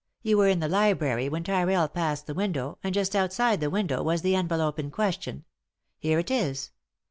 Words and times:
You 0.23 0.39
were 0.39 0.47
in 0.47 0.61
the 0.61 0.67
library 0.67 1.29
when 1.29 1.43
Tyrrell 1.43 1.87
passed 1.87 2.25
the 2.25 2.33
window, 2.33 2.79
and 2.83 2.91
just 2.91 3.15
outside 3.15 3.59
the 3.61 3.69
window 3.69 4.01
was 4.01 4.23
the 4.23 4.33
envelope 4.35 4.79
in 4.79 4.89
question. 4.89 5.45
Here 5.99 6.17
it 6.17 6.31
is. 6.31 6.71